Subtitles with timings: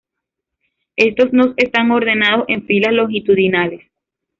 [0.95, 3.83] Estos no están ordenados en filas longitudinales.